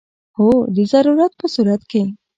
هو، 0.37 0.49
د 0.75 0.77
ضرورت 0.93 1.31
په 1.39 1.45
صورت 1.55 1.81
کې 1.91 2.03